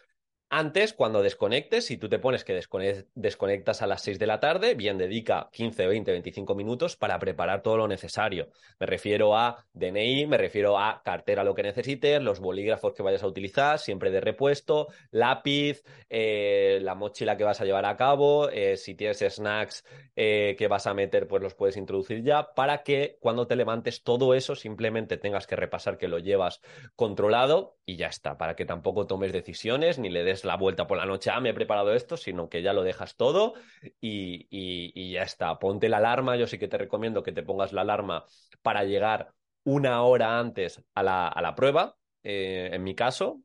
Antes, 0.48 0.92
cuando 0.92 1.22
desconectes, 1.22 1.86
si 1.86 1.96
tú 1.96 2.08
te 2.08 2.20
pones 2.20 2.44
que 2.44 2.54
desconectas 2.54 3.82
a 3.82 3.88
las 3.88 4.02
6 4.02 4.20
de 4.20 4.28
la 4.28 4.38
tarde, 4.38 4.74
bien 4.74 4.96
dedica 4.96 5.48
15, 5.50 5.88
20, 5.88 6.12
25 6.12 6.54
minutos 6.54 6.96
para 6.96 7.18
preparar 7.18 7.62
todo 7.62 7.78
lo 7.78 7.88
necesario. 7.88 8.50
Me 8.78 8.86
refiero 8.86 9.36
a 9.36 9.66
DNI, 9.72 10.28
me 10.28 10.38
refiero 10.38 10.78
a 10.78 11.02
cartera, 11.04 11.42
lo 11.42 11.56
que 11.56 11.64
necesites, 11.64 12.22
los 12.22 12.38
bolígrafos 12.38 12.92
que 12.94 13.02
vayas 13.02 13.24
a 13.24 13.26
utilizar, 13.26 13.80
siempre 13.80 14.12
de 14.12 14.20
repuesto, 14.20 14.86
lápiz, 15.10 15.82
eh, 16.10 16.78
la 16.80 16.94
mochila 16.94 17.36
que 17.36 17.42
vas 17.42 17.60
a 17.60 17.64
llevar 17.64 17.84
a 17.84 17.96
cabo, 17.96 18.48
eh, 18.48 18.76
si 18.76 18.94
tienes 18.94 19.18
snacks 19.18 19.84
eh, 20.14 20.54
que 20.56 20.68
vas 20.68 20.86
a 20.86 20.94
meter, 20.94 21.26
pues 21.26 21.42
los 21.42 21.54
puedes 21.56 21.76
introducir 21.76 22.22
ya, 22.22 22.54
para 22.54 22.84
que 22.84 23.16
cuando 23.18 23.48
te 23.48 23.56
levantes 23.56 24.04
todo 24.04 24.32
eso 24.32 24.54
simplemente 24.54 25.16
tengas 25.16 25.48
que 25.48 25.56
repasar 25.56 25.98
que 25.98 26.06
lo 26.06 26.20
llevas 26.20 26.60
controlado 26.94 27.78
y 27.84 27.96
ya 27.96 28.06
está, 28.06 28.38
para 28.38 28.54
que 28.54 28.64
tampoco 28.64 29.08
tomes 29.08 29.32
decisiones 29.32 29.98
ni 29.98 30.08
le 30.08 30.22
des 30.22 30.35
la 30.44 30.56
vuelta 30.56 30.86
por 30.86 30.98
la 30.98 31.06
noche, 31.06 31.30
ah, 31.30 31.40
me 31.40 31.50
he 31.50 31.54
preparado 31.54 31.94
esto, 31.94 32.16
sino 32.16 32.48
que 32.48 32.62
ya 32.62 32.72
lo 32.72 32.82
dejas 32.82 33.16
todo 33.16 33.54
y, 34.00 35.12
ya 35.12 35.22
está. 35.22 35.58
Ponte 35.58 35.88
la 35.88 35.98
alarma, 35.98 36.36
yo 36.36 36.46
sí 36.46 36.58
que 36.58 36.68
te 36.68 36.78
recomiendo 36.78 37.22
que 37.22 37.32
te 37.32 37.42
pongas 37.42 37.72
la 37.72 37.82
alarma 37.82 38.24
para 38.62 38.84
llegar 38.84 39.32
una 39.64 40.02
hora 40.02 40.38
antes 40.38 40.82
a 40.94 41.02
la, 41.02 41.54
prueba, 41.56 41.96
eh, 42.22 42.70
en 42.72 42.84
mi 42.84 42.94
caso, 42.94 43.40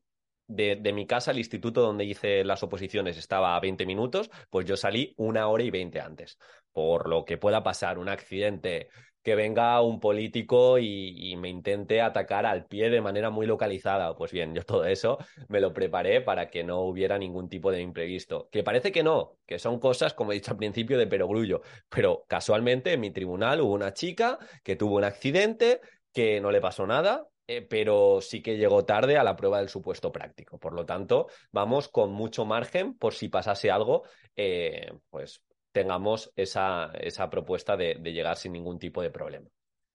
de, 0.47 0.75
de, 0.75 0.93
mi 0.93 1.07
casa 1.07 1.31
al 1.31 1.37
instituto 1.37 1.81
donde 1.81 2.03
hice 2.03 2.43
las 2.43 2.61
oposiciones 2.61 3.17
estaba 3.17 3.55
a 3.55 3.59
20 3.59 3.85
minutos, 3.85 4.29
pues 4.49 4.65
yo 4.65 4.75
salí 4.75 5.13
una 5.17 5.47
hora 5.47 5.63
y 5.63 5.71
20 5.71 5.99
antes. 6.01 6.37
Por 6.71 7.07
lo 7.09 7.25
que 7.25 7.37
pueda 7.37 7.63
pasar, 7.63 7.97
un 7.97 8.09
accidente, 8.09 8.89
que 9.23 9.35
venga 9.35 9.81
un 9.81 9.99
político 9.99 10.79
y, 10.79 11.35
me 11.37 11.49
intente 11.49 12.01
atacar 12.01 12.45
al 12.45 12.65
pie 12.65 12.89
de 12.89 13.01
manera 13.01 13.29
muy 13.29 13.45
localizada. 13.45 14.15
Pues 14.15 14.31
bien, 14.31 14.53
yo 14.53 14.63
todo 14.63 14.85
eso 14.85 15.17
me 15.47 15.59
lo 15.59 15.73
preparé 15.73 16.21
para 16.21 16.49
que 16.49 16.63
no 16.63 16.81
hubiera 16.81 17.17
ningún 17.17 17.49
tipo 17.49 17.71
de 17.71 17.81
imprevisto. 17.81 18.49
Que 18.51 18.63
parece 18.63 18.91
que 18.91 19.03
no, 19.03 19.37
que 19.45 19.59
son 19.59 19.79
cosas, 19.79 20.13
como 20.13 20.31
he 20.31 20.35
dicho 20.35 20.51
al 20.51 20.57
principio, 20.57 20.97
de 20.97 21.07
perogrullo. 21.07 21.61
Pero 21.89 22.25
casualmente 22.27 22.93
en 22.93 22.99
mi 22.99 23.11
tribunal 23.11 23.61
hubo 23.61 23.73
una 23.73 23.93
chica 23.93 24.39
que 24.63 24.75
tuvo 24.75 24.97
un 24.97 25.03
accidente, 25.03 25.81
que 26.13 26.41
no 26.41 26.51
le 26.51 26.61
pasó 26.61 26.85
nada, 26.85 27.27
eh, 27.47 27.61
pero 27.61 28.21
sí 28.21 28.41
que 28.41 28.57
llegó 28.57 28.85
tarde 28.85 29.17
a 29.17 29.23
la 29.23 29.35
prueba 29.35 29.59
del 29.59 29.69
supuesto 29.69 30.11
práctico. 30.11 30.57
Por 30.57 30.73
lo 30.73 30.85
tanto, 30.85 31.27
vamos 31.51 31.89
con 31.89 32.11
mucho 32.11 32.45
margen 32.45 32.97
por 32.97 33.13
si 33.13 33.29
pasase 33.29 33.71
algo, 33.71 34.03
eh, 34.35 34.91
pues 35.09 35.43
tengamos 35.71 36.31
esa, 36.35 36.91
esa 36.99 37.29
propuesta 37.29 37.77
de, 37.77 37.95
llegar 37.95 38.37
sin 38.37 38.53
ningún 38.53 38.79
tipo 38.79 39.01
de 39.01 39.09
problema. 39.09 39.49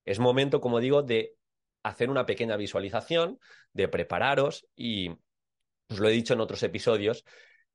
Es 0.04 0.18
momento, 0.18 0.60
como 0.60 0.80
digo, 0.80 1.02
de 1.02 1.34
hacer 1.82 2.10
una 2.10 2.26
pequeña 2.26 2.56
visualización, 2.56 3.38
de 3.72 3.88
prepararos 3.88 4.66
y 4.74 5.10
os 5.88 5.98
lo 6.00 6.08
he 6.08 6.12
dicho 6.12 6.34
en 6.34 6.40
otros 6.40 6.62
episodios, 6.62 7.24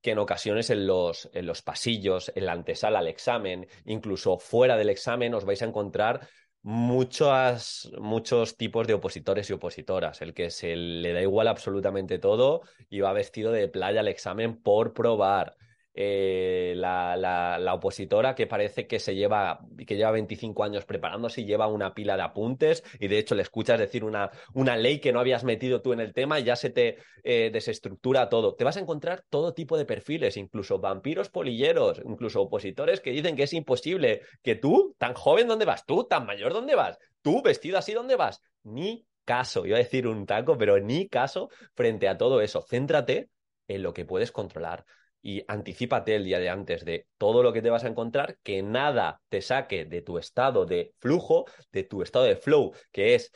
que 0.02 0.12
en 0.12 0.20
ocasiones 0.20 0.70
en 0.70 0.88
los, 0.88 1.30
en 1.34 1.46
los 1.46 1.62
pasillos, 1.62 2.32
en 2.36 2.46
la 2.46 2.54
antesala 2.54 3.00
al 3.00 3.08
examen, 3.08 3.68
incluso 3.86 4.38
fuera 4.38 4.76
del 4.76 4.90
examen, 4.90 5.34
os 5.34 5.46
vais 5.46 5.62
a 5.62 5.66
encontrar 5.66 6.28
muchos, 6.64 7.92
muchos 8.00 8.58
tipos 8.58 8.88
de 8.88 8.96
opositores 8.96 9.50
y 9.50 9.54
opositoras. 9.54 10.22
El 10.22 10.34
que 10.34 10.50
se 10.50 10.76
le 10.76 11.14
da 11.14 11.22
igual 11.22 11.48
absolutamente 11.48 12.20
todo 12.20 12.62
y 12.90 13.00
va 13.00 13.14
vestido 13.14 13.52
de 13.52 13.68
playa 13.68 14.02
al 14.02 14.08
examen 14.08 14.62
por 14.62 14.94
probar. 14.94 15.56
Eh, 15.94 16.74
la, 16.78 17.74
opositora 17.74 18.34
que 18.34 18.48
parece 18.48 18.88
que 18.88 19.00
se 19.00 19.16
lleva, 19.16 19.60
que 19.86 19.96
lleva 19.96 20.12
25 20.12 20.64
años 20.64 20.86
preparándose 20.86 21.42
y 21.42 21.46
lleva 21.46 21.68
una 21.68 21.94
pila 21.94 22.16
de 22.16 22.24
apuntes 22.24 22.84
y 23.00 23.08
de 23.08 23.18
hecho 23.18 23.36
le 23.36 23.42
escuchas 23.42 23.80
decir 23.80 24.04
una, 24.04 24.32
una 24.54 24.78
ley 24.78 25.00
que 25.00 25.12
no 25.12 25.20
habías 25.20 25.44
metido 25.44 25.82
tú 25.82 25.92
en 25.94 26.00
el 26.00 26.14
tema 26.14 26.40
y 26.40 26.44
ya 26.44 26.56
se 26.56 26.70
te 26.70 26.98
eh, 27.24 27.50
desestructura 27.52 28.30
todo. 28.30 28.56
Te 28.56 28.64
vas 28.64 28.78
a 28.78 28.80
encontrar 28.80 29.26
todo 29.30 29.54
tipo 29.54 29.78
de 29.78 29.86
perfiles, 29.86 30.38
incluso 30.38 30.80
vampiros 30.80 31.30
polilleros, 31.30 32.02
incluso 32.06 32.42
opositores 32.42 33.02
que 33.02 33.12
dicen 33.12 33.36
que 33.36 33.44
es 33.44 33.54
imposible 33.54 34.22
que 34.42 34.56
tú, 34.56 34.96
tan 34.98 35.14
joven, 35.14 35.48
¿dónde 35.48 35.66
vas? 35.66 35.86
Tú, 35.86 36.06
tan 36.06 36.26
mayor, 36.26 36.54
¿dónde 36.54 36.76
vas? 36.76 36.98
Tú, 37.22 37.42
vestido 37.42 37.78
así, 37.78 37.94
¿dónde 37.94 38.16
vas? 38.16 38.42
Ni 38.64 39.06
caso, 39.26 39.66
iba 39.66 39.76
a 39.76 39.80
decir 39.80 40.08
un 40.08 40.26
taco, 40.26 40.58
pero 40.58 40.80
ni 40.80 41.08
caso 41.08 41.50
frente 41.74 42.08
a 42.08 42.18
todo 42.18 42.42
eso. 42.42 42.62
Céntrate 42.62 43.30
en 43.68 43.84
lo 43.84 43.94
que 43.94 44.06
puedes 44.06 44.32
controlar 44.32 44.86
y 45.22 45.44
anticipate 45.48 46.16
el 46.16 46.24
día 46.24 46.40
de 46.40 46.50
antes 46.50 46.86
de 46.86 47.08
todo 47.18 47.44
lo 47.44 47.54
que 47.54 47.62
te 47.62 47.70
vas 47.70 47.84
a 47.84 47.88
encontrar, 47.88 48.38
que 48.44 48.64
nada 48.64 49.22
te 49.30 49.42
saque 49.42 49.86
de 49.86 50.02
tu 50.02 50.18
estado 50.18 50.66
de 50.66 50.94
flujo, 51.00 51.46
de 51.72 51.84
tu 51.84 52.02
estado 52.02 52.26
de 52.26 52.36
flow, 52.36 52.74
que 52.92 53.16
es 53.16 53.32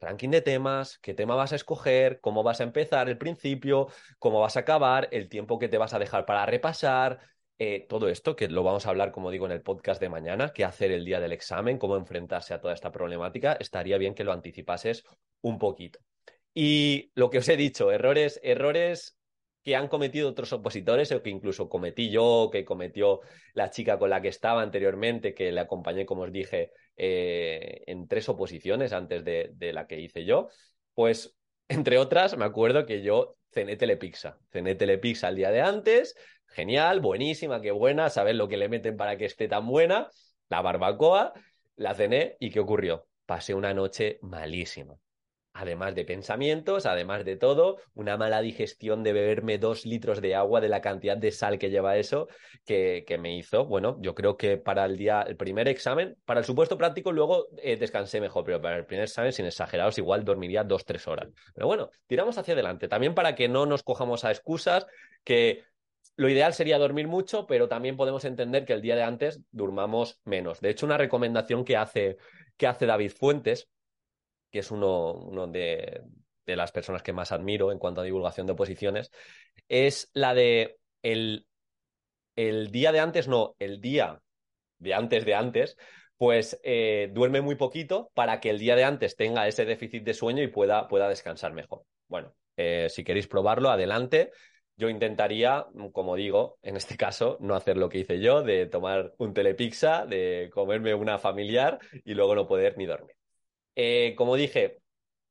ranking 0.00 0.30
de 0.30 0.42
temas, 0.42 0.98
qué 0.98 1.14
tema 1.14 1.34
vas 1.34 1.52
a 1.52 1.56
escoger, 1.56 2.20
cómo 2.20 2.42
vas 2.42 2.60
a 2.60 2.64
empezar 2.64 3.08
el 3.08 3.18
principio, 3.18 3.88
cómo 4.18 4.40
vas 4.40 4.56
a 4.56 4.60
acabar, 4.60 5.08
el 5.10 5.28
tiempo 5.28 5.58
que 5.58 5.68
te 5.68 5.78
vas 5.78 5.94
a 5.94 5.98
dejar 5.98 6.24
para 6.24 6.46
repasar, 6.46 7.20
eh, 7.60 7.86
todo 7.88 8.08
esto, 8.08 8.36
que 8.36 8.48
lo 8.48 8.62
vamos 8.62 8.86
a 8.86 8.90
hablar, 8.90 9.10
como 9.10 9.32
digo, 9.32 9.44
en 9.46 9.52
el 9.52 9.62
podcast 9.62 10.00
de 10.00 10.08
mañana, 10.08 10.52
qué 10.52 10.64
hacer 10.64 10.92
el 10.92 11.04
día 11.04 11.18
del 11.18 11.32
examen, 11.32 11.78
cómo 11.78 11.96
enfrentarse 11.96 12.54
a 12.54 12.60
toda 12.60 12.72
esta 12.72 12.92
problemática, 12.92 13.54
estaría 13.54 13.98
bien 13.98 14.14
que 14.14 14.22
lo 14.22 14.32
anticipases 14.32 15.02
un 15.40 15.58
poquito. 15.58 15.98
Y 16.54 17.10
lo 17.16 17.30
que 17.30 17.38
os 17.38 17.48
he 17.48 17.56
dicho, 17.56 17.90
errores, 17.90 18.38
errores 18.44 19.17
que 19.62 19.76
han 19.76 19.88
cometido 19.88 20.28
otros 20.28 20.52
opositores 20.52 21.12
o 21.12 21.22
que 21.22 21.30
incluso 21.30 21.68
cometí 21.68 22.10
yo, 22.10 22.48
que 22.50 22.64
cometió 22.64 23.20
la 23.54 23.70
chica 23.70 23.98
con 23.98 24.10
la 24.10 24.20
que 24.20 24.28
estaba 24.28 24.62
anteriormente, 24.62 25.34
que 25.34 25.52
le 25.52 25.60
acompañé, 25.60 26.06
como 26.06 26.22
os 26.22 26.32
dije, 26.32 26.72
eh, 26.96 27.82
en 27.86 28.08
tres 28.08 28.28
oposiciones 28.28 28.92
antes 28.92 29.24
de, 29.24 29.72
la 29.72 29.86
que 29.86 30.00
hice 30.00 30.24
yo, 30.24 30.48
pues 30.94 31.36
entre 31.68 31.98
otras 31.98 32.36
me 32.36 32.44
acuerdo 32.44 32.86
que 32.86 33.02
yo 33.02 33.36
cené 33.52 33.76
telepizza, 33.76 34.38
cené 34.50 34.74
telepizza 34.74 35.28
el 35.28 35.36
día 35.36 35.50
de 35.50 35.60
antes, 35.60 36.16
genial, 36.46 37.00
buenísima, 37.00 37.60
qué 37.60 37.70
buena, 37.70 38.10
saber 38.10 38.36
lo 38.36 38.48
que 38.48 38.56
le 38.56 38.68
meten 38.68 38.96
para 38.96 39.18
que 39.18 39.26
esté 39.26 39.48
tan 39.48 39.66
buena, 39.66 40.08
la 40.48 40.62
barbacoa, 40.62 41.34
la 41.76 41.94
cené 41.94 42.36
y 42.40 42.50
¿qué 42.50 42.60
ocurrió? 42.60 43.06
Pasé 43.26 43.54
una 43.54 43.74
noche 43.74 44.18
malísima 44.22 44.98
además 45.58 45.94
de 45.96 46.04
pensamientos, 46.04 46.86
además 46.86 47.24
de 47.24 47.36
todo, 47.36 47.78
una 47.94 48.16
mala 48.16 48.40
digestión 48.40 49.02
de 49.02 49.12
beberme 49.12 49.58
dos 49.58 49.84
litros 49.84 50.20
de 50.20 50.36
agua 50.36 50.60
de 50.60 50.68
la 50.68 50.80
cantidad 50.80 51.16
de 51.16 51.32
sal 51.32 51.58
que 51.58 51.68
lleva 51.68 51.96
eso, 51.96 52.28
que, 52.64 53.04
me 53.20 53.36
hizo, 53.36 53.66
bueno, 53.66 53.98
yo 54.00 54.14
creo 54.14 54.36
que 54.36 54.56
para 54.56 54.84
el 54.84 54.96
día, 54.96 55.22
el 55.22 55.36
primer 55.36 55.66
examen, 55.66 56.16
para 56.24 56.40
el 56.40 56.46
supuesto 56.46 56.78
práctico 56.78 57.10
luego 57.10 57.48
eh, 57.60 57.76
descansé 57.76 58.20
mejor, 58.20 58.44
pero 58.44 58.62
para 58.62 58.76
el 58.76 58.86
primer 58.86 59.04
examen, 59.04 59.32
sin 59.32 59.46
exageraros, 59.46 59.98
igual 59.98 60.24
dormiría 60.24 60.62
dos, 60.62 60.84
tres 60.84 61.08
horas. 61.08 61.28
Pero 61.54 61.66
bueno, 61.66 61.90
tiramos 62.06 62.38
hacia 62.38 62.54
adelante, 62.54 62.86
también 62.86 63.14
para 63.14 63.34
que 63.34 63.48
no 63.48 63.66
nos 63.66 63.82
cojamos 63.82 64.24
a 64.24 64.30
excusas, 64.30 64.86
que 65.24 65.64
lo 66.14 66.28
ideal 66.28 66.54
sería 66.54 66.78
dormir 66.78 67.08
mucho, 67.08 67.46
pero 67.46 67.68
también 67.68 67.96
podemos 67.96 68.24
entender 68.24 68.64
que 68.64 68.74
el 68.74 68.82
día 68.82 68.94
de 68.94 69.02
antes 69.02 69.40
durmamos 69.50 70.20
menos. 70.24 70.60
De 70.60 70.70
hecho, 70.70 70.86
una 70.86 70.98
recomendación 70.98 71.64
que 71.64 71.76
hace, 71.76 72.16
que 72.56 72.68
hace 72.68 72.86
David 72.86 73.10
Fuentes, 73.10 73.68
que 74.50 74.60
es 74.60 74.70
uno, 74.70 75.46
de, 75.48 76.02
las 76.46 76.72
personas 76.72 77.02
que 77.02 77.12
más 77.12 77.32
admiro 77.32 77.72
en 77.72 77.78
cuanto 77.78 78.00
a 78.00 78.04
divulgación 78.04 78.46
de 78.46 78.52
oposiciones, 78.54 79.10
es 79.68 80.10
la 80.14 80.34
de 80.34 80.78
el, 81.02 81.46
el 82.36 82.70
día 82.70 82.92
de 82.92 83.00
antes, 83.00 83.28
no, 83.28 83.54
el 83.58 83.80
día 83.80 84.20
de 84.78 84.94
antes 84.94 85.24
de 85.24 85.34
antes, 85.34 85.76
pues 86.16 86.60
eh, 86.64 87.10
duerme 87.12 87.40
muy 87.40 87.54
poquito 87.54 88.10
para 88.14 88.40
que 88.40 88.50
el 88.50 88.58
día 88.58 88.76
de 88.76 88.84
antes 88.84 89.16
tenga 89.16 89.46
ese 89.46 89.64
déficit 89.64 90.02
de 90.02 90.14
sueño 90.14 90.42
y 90.42 90.48
pueda, 90.48 90.88
pueda 90.88 91.08
descansar 91.08 91.52
mejor. 91.52 91.82
Bueno, 92.08 92.34
eh, 92.56 92.88
si 92.90 93.04
queréis 93.04 93.28
probarlo, 93.28 93.70
adelante. 93.70 94.32
Yo 94.76 94.88
intentaría, 94.88 95.66
como 95.92 96.14
digo, 96.14 96.58
en 96.62 96.76
este 96.76 96.96
caso, 96.96 97.36
no 97.40 97.56
hacer 97.56 97.76
lo 97.76 97.88
que 97.88 97.98
hice 97.98 98.20
yo, 98.20 98.42
de 98.42 98.66
tomar 98.66 99.12
un 99.18 99.34
telepizza, 99.34 100.06
de 100.06 100.50
comerme 100.52 100.94
una 100.94 101.18
familiar 101.18 101.78
y 102.04 102.14
luego 102.14 102.36
no 102.36 102.46
poder 102.46 102.78
ni 102.78 102.86
dormir. 102.86 103.17
Eh, 103.80 104.14
como 104.16 104.34
dije, 104.34 104.80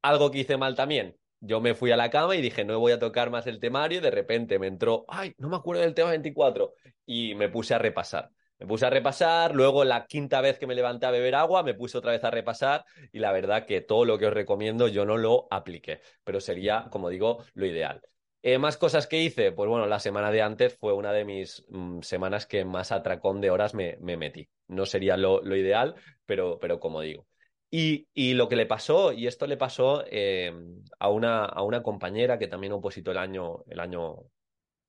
algo 0.02 0.32
que 0.32 0.40
hice 0.40 0.56
mal 0.56 0.74
también. 0.74 1.18
Yo 1.42 1.60
me 1.60 1.76
fui 1.76 1.92
a 1.92 1.98
la 1.98 2.10
cama 2.10 2.36
y 2.38 2.42
dije, 2.42 2.64
no 2.64 2.80
voy 2.80 2.94
a 2.94 3.00
tocar 3.00 3.30
más 3.30 3.46
el 3.46 3.60
temario. 3.60 3.98
Y 4.00 4.02
de 4.02 4.10
repente 4.10 4.58
me 4.58 4.68
entró, 4.68 5.04
ay, 5.10 5.34
no 5.38 5.50
me 5.50 5.58
acuerdo 5.58 5.82
del 5.82 5.94
tema 5.94 6.12
24. 6.12 6.74
Y 7.06 7.36
me 7.36 7.50
puse 7.50 7.74
a 7.76 7.78
repasar. 7.78 8.32
Me 8.58 8.66
puse 8.66 8.86
a 8.86 8.90
repasar, 8.90 9.54
luego 9.54 9.84
la 9.84 10.06
quinta 10.08 10.40
vez 10.42 10.58
que 10.58 10.66
me 10.66 10.76
levanté 10.76 11.06
a 11.06 11.12
beber 11.12 11.36
agua, 11.36 11.62
me 11.62 11.76
puse 11.76 11.98
otra 11.98 12.12
vez 12.12 12.24
a 12.24 12.32
repasar 12.32 12.86
y 13.12 13.20
la 13.20 13.32
verdad 13.32 13.68
que 13.68 13.82
todo 13.82 14.04
lo 14.04 14.18
que 14.18 14.26
os 14.26 14.34
recomiendo 14.34 14.88
yo 14.88 15.06
no 15.06 15.18
lo 15.18 15.48
apliqué, 15.52 16.02
pero 16.24 16.40
sería, 16.42 16.88
como 16.90 17.10
digo, 17.10 17.44
lo 17.54 17.68
ideal. 17.68 18.02
Eh, 18.42 18.58
más 18.58 18.78
cosas 18.78 19.06
que 19.06 19.22
hice, 19.22 19.52
pues 19.52 19.70
bueno, 19.70 19.86
la 19.86 20.00
semana 20.00 20.32
de 20.32 20.42
antes 20.42 20.76
fue 20.76 20.94
una 20.94 21.12
de 21.12 21.26
mis 21.26 21.66
mm, 21.70 22.02
semanas 22.02 22.48
que 22.48 22.66
más 22.66 22.92
atracón 22.92 23.42
de 23.42 23.52
horas 23.52 23.76
me, 23.76 23.98
metí. 24.00 24.50
No 24.68 24.88
sería 24.88 25.18
lo, 25.18 25.44
ideal, 25.56 25.96
pero, 26.26 26.58
pero 26.60 26.80
como 26.80 27.02
digo. 27.02 27.28
Y, 27.70 28.08
lo 28.34 28.48
que 28.48 28.56
le 28.56 28.66
pasó, 28.66 29.12
y 29.12 29.28
esto 29.28 29.46
le 29.46 29.58
pasó 29.58 30.04
eh, 30.08 30.54
a, 31.00 31.10
una, 31.10 31.46
a 31.46 31.64
una 31.64 31.84
compañera 31.84 32.40
que 32.40 32.48
también 32.48 32.74
opositó 32.74 33.12
el 33.12 33.18
año, 33.18 33.64
el 33.68 33.80
año 33.80 34.24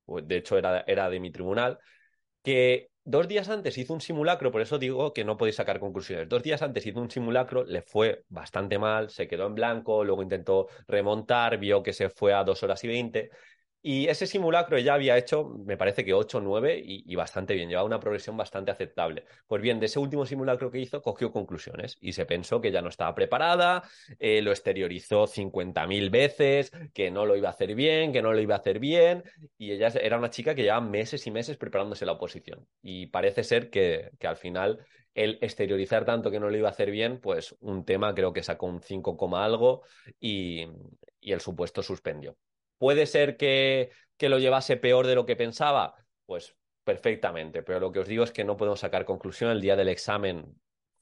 de 0.06 0.36
hecho 0.36 0.56
era, 0.56 0.84
era 0.86 1.10
de 1.10 1.20
mi 1.20 1.30
tribunal, 1.32 1.78
que 2.42 2.90
dos 3.04 3.26
días 3.28 3.48
antes 3.48 3.76
hizo 3.78 3.94
un 3.94 4.00
simulacro, 4.00 4.52
por 4.52 4.60
eso 4.60 4.78
digo 4.78 5.12
que 5.12 5.24
no 5.24 5.36
podéis 5.36 5.56
sacar 5.56 5.80
conclusiones. 5.80 6.28
Dos 6.28 6.42
días 6.42 6.62
antes 6.62 6.86
hizo 6.86 7.00
un 7.00 7.10
simulacro, 7.10 7.64
le 7.64 7.82
fue 7.82 8.24
bastante 8.28 8.78
mal, 8.78 9.10
se 9.10 9.26
quedó 9.26 9.46
en 9.46 9.54
blanco, 9.54 10.04
luego 10.04 10.22
intentó 10.22 10.68
remontar, 10.86 11.58
vio 11.58 11.82
que 11.82 11.92
se 11.92 12.10
fue 12.10 12.32
a 12.32 12.44
dos 12.44 12.62
horas 12.62 12.82
y 12.84 12.88
veinte 12.88 13.30
y 13.80 14.08
ese 14.08 14.26
simulacro 14.26 14.78
ya 14.78 14.94
había 14.94 15.16
hecho, 15.16 15.44
me 15.44 15.76
parece 15.76 16.04
que 16.04 16.12
8 16.12 16.38
o 16.38 16.40
9 16.40 16.82
y, 16.84 17.14
bastante 17.14 17.54
bien, 17.54 17.68
llevaba 17.68 17.86
una 17.86 18.00
progresión 18.00 18.36
bastante 18.36 18.72
aceptable. 18.72 19.24
Pues 19.46 19.62
bien, 19.62 19.78
de 19.78 19.86
ese 19.86 20.00
último 20.00 20.26
simulacro 20.26 20.70
que 20.70 20.80
hizo, 20.80 21.00
cogió 21.00 21.30
conclusiones 21.30 21.96
y 22.00 22.12
se 22.12 22.26
pensó 22.26 22.60
que 22.60 22.72
ya 22.72 22.82
no 22.82 22.88
estaba 22.88 23.14
preparada, 23.14 23.84
eh, 24.18 24.42
lo 24.42 24.50
exteriorizó 24.50 25.26
50.000 25.28 26.10
veces, 26.10 26.72
que 26.92 27.10
no 27.12 27.24
lo 27.24 27.36
iba 27.36 27.48
a 27.48 27.52
hacer 27.52 27.74
bien, 27.76 28.12
que 28.12 28.20
no 28.20 28.32
lo 28.32 28.40
iba 28.40 28.56
a 28.56 28.58
hacer 28.58 28.80
bien. 28.80 29.22
Y 29.56 29.70
ella 29.72 29.88
era 30.00 30.18
una 30.18 30.30
chica 30.30 30.54
que 30.56 30.62
llevaba 30.62 30.84
meses 30.84 31.26
y 31.28 31.30
meses 31.30 31.56
preparándose 31.56 32.04
la 32.04 32.12
oposición. 32.12 32.66
Y 32.82 33.06
parece 33.06 33.44
ser 33.44 33.70
que, 33.70 34.10
al 34.22 34.36
final 34.36 34.84
el 35.14 35.38
exteriorizar 35.40 36.04
tanto 36.04 36.30
que 36.30 36.38
no 36.38 36.50
lo 36.50 36.56
iba 36.56 36.68
a 36.68 36.72
hacer 36.72 36.90
bien, 36.90 37.20
pues 37.20 37.56
un 37.60 37.84
tema 37.84 38.14
creo 38.14 38.32
que 38.32 38.42
sacó 38.42 38.66
un 38.66 38.82
5, 38.82 39.36
algo 39.36 39.82
y 40.20 40.66
el 41.22 41.40
supuesto 41.40 41.82
suspendió. 41.82 42.36
¿Puede 42.78 43.06
ser 43.06 43.36
que, 43.36 43.90
que 44.16 44.28
lo 44.28 44.38
llevase 44.38 44.76
peor 44.76 45.06
de 45.06 45.14
lo 45.14 45.26
que 45.26 45.36
pensaba? 45.36 45.94
Pues 46.26 46.56
perfectamente, 46.84 47.62
pero 47.62 47.80
lo 47.80 47.92
que 47.92 48.00
os 48.00 48.08
digo 48.08 48.24
es 48.24 48.32
que 48.32 48.44
no 48.44 48.56
podemos 48.56 48.80
sacar 48.80 49.04
conclusión. 49.04 49.50
El 49.50 49.60
día 49.60 49.76
del 49.76 49.88
examen 49.88 50.58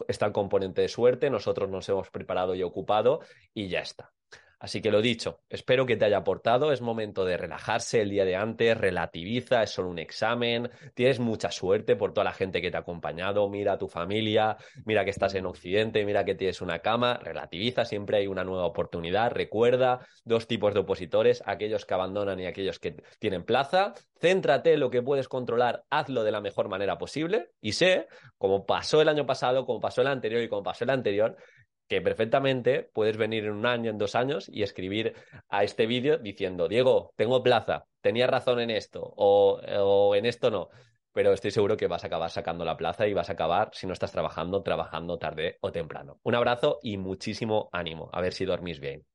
está 0.08 0.26
el 0.26 0.32
componente 0.32 0.82
de 0.82 0.88
suerte, 0.88 1.30
nosotros 1.30 1.68
nos 1.70 1.88
hemos 1.88 2.10
preparado 2.10 2.54
y 2.54 2.62
ocupado 2.62 3.20
y 3.54 3.68
ya 3.68 3.80
está. 3.80 4.15
Así 4.58 4.80
que 4.80 4.90
lo 4.90 5.02
dicho, 5.02 5.40
espero 5.50 5.84
que 5.84 5.96
te 5.96 6.06
haya 6.06 6.16
aportado. 6.18 6.72
Es 6.72 6.80
momento 6.80 7.26
de 7.26 7.36
relajarse 7.36 8.00
el 8.00 8.08
día 8.08 8.24
de 8.24 8.36
antes, 8.36 8.76
relativiza, 8.76 9.62
es 9.62 9.70
solo 9.70 9.90
un 9.90 9.98
examen. 9.98 10.70
Tienes 10.94 11.20
mucha 11.20 11.50
suerte 11.50 11.94
por 11.94 12.14
toda 12.14 12.24
la 12.24 12.32
gente 12.32 12.62
que 12.62 12.70
te 12.70 12.76
ha 12.78 12.80
acompañado. 12.80 13.48
Mira 13.50 13.74
a 13.74 13.78
tu 13.78 13.88
familia, 13.88 14.56
mira 14.86 15.04
que 15.04 15.10
estás 15.10 15.34
en 15.34 15.44
Occidente, 15.44 16.04
mira 16.06 16.24
que 16.24 16.34
tienes 16.34 16.62
una 16.62 16.78
cama. 16.78 17.18
Relativiza, 17.22 17.84
siempre 17.84 18.16
hay 18.16 18.26
una 18.26 18.44
nueva 18.44 18.64
oportunidad. 18.64 19.30
Recuerda 19.30 20.06
dos 20.24 20.46
tipos 20.46 20.72
de 20.72 20.80
opositores, 20.80 21.42
aquellos 21.44 21.84
que 21.84 21.92
abandonan 21.94 22.40
y 22.40 22.46
aquellos 22.46 22.78
que 22.78 22.96
tienen 23.18 23.44
plaza. 23.44 23.92
Céntrate 24.18 24.72
en 24.72 24.80
lo 24.80 24.88
que 24.90 25.02
puedes 25.02 25.28
controlar, 25.28 25.84
hazlo 25.90 26.24
de 26.24 26.32
la 26.32 26.40
mejor 26.40 26.70
manera 26.70 26.96
posible. 26.96 27.50
Y 27.60 27.72
sé, 27.72 28.08
como 28.38 28.64
pasó 28.64 29.02
el 29.02 29.10
año 29.10 29.26
pasado, 29.26 29.66
como 29.66 29.80
pasó 29.80 30.00
el 30.00 30.06
anterior 30.06 30.42
y 30.42 30.48
como 30.48 30.62
pasó 30.62 30.84
el 30.84 30.90
anterior, 30.90 31.36
que 31.88 32.00
perfectamente 32.00 32.90
puedes 32.92 33.16
venir 33.16 33.44
en 33.44 33.52
un 33.52 33.66
año, 33.66 33.90
en 33.90 33.98
dos 33.98 34.14
años 34.14 34.48
y 34.52 34.62
escribir 34.62 35.14
a 35.48 35.64
este 35.64 35.86
vídeo 35.86 36.18
diciendo, 36.18 36.68
Diego, 36.68 37.12
tengo 37.16 37.42
plaza, 37.42 37.86
tenía 38.00 38.26
razón 38.26 38.60
en 38.60 38.70
esto 38.70 39.02
o, 39.16 39.60
o, 39.60 40.14
en 40.14 40.26
esto 40.26 40.50
no, 40.50 40.68
pero 41.12 41.32
estoy 41.32 41.50
seguro 41.50 41.76
que 41.76 41.86
vas 41.86 42.04
a 42.04 42.08
acabar 42.08 42.30
sacando 42.30 42.64
la 42.64 42.76
plaza 42.76 43.06
y 43.06 43.14
vas 43.14 43.30
a 43.30 43.34
acabar, 43.34 43.70
si 43.72 43.86
no 43.86 43.92
estás 43.92 44.12
trabajando, 44.12 44.62
trabajando 44.62 45.18
tarde 45.18 45.58
o 45.60 45.72
temprano. 45.72 46.20
Un 46.22 46.34
abrazo 46.34 46.78
y 46.82 46.98
muchísimo 46.98 47.70
ánimo. 47.72 48.10
A 48.12 48.20
ver 48.20 48.32
si 48.34 48.44
dormís 48.44 48.80
bien. 48.80 49.06